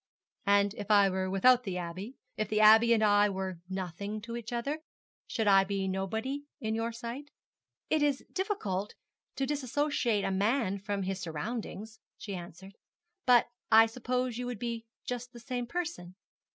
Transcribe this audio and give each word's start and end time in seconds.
'And 0.47 0.73
if 0.79 0.89
I 0.89 1.11
were 1.11 1.29
without 1.29 1.61
the 1.61 1.77
Abbey 1.77 2.15
if 2.35 2.49
the 2.49 2.59
Abbey 2.59 2.91
and 2.91 3.03
I 3.03 3.29
were 3.29 3.59
nothing 3.69 4.19
to 4.21 4.35
each 4.35 4.51
other 4.51 4.79
should 5.27 5.45
I 5.47 5.63
be 5.63 5.87
nobody 5.87 6.47
in 6.59 6.73
your 6.73 6.91
sight?' 6.91 7.29
'It 7.91 8.01
is 8.01 8.25
difficult 8.33 8.95
to 9.35 9.45
dissociate 9.45 10.23
a 10.25 10.31
man 10.31 10.79
from 10.79 11.03
his 11.03 11.19
surroundings,' 11.21 11.99
she 12.17 12.33
answered; 12.33 12.73
'but 13.27 13.49
I 13.71 13.85
suppose 13.85 14.39
you 14.39 14.47
would 14.47 14.57
be 14.57 14.85
just 15.05 15.33
the 15.33 15.39
same 15.39 15.67
person?' 15.67 16.15